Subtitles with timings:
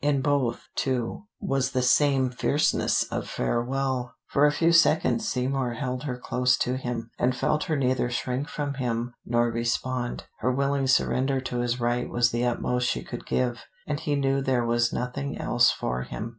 [0.03, 4.15] In both, too, was the same fierceness of farewell.
[4.29, 8.47] For a few seconds Seymour held her close to him, and felt her neither shrink
[8.47, 10.23] from him nor respond.
[10.39, 14.41] Her willing surrender to his right was the utmost she could give, and he knew
[14.41, 16.29] there was nothing else for him.